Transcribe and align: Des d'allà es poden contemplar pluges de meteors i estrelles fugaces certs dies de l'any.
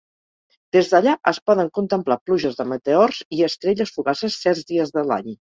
Des 0.77 0.87
d'allà 0.93 1.13
es 1.31 1.39
poden 1.51 1.69
contemplar 1.79 2.17
pluges 2.29 2.59
de 2.63 2.67
meteors 2.71 3.21
i 3.39 3.47
estrelles 3.51 3.95
fugaces 3.99 4.43
certs 4.47 4.67
dies 4.73 4.99
de 4.99 5.07
l'any. 5.13 5.33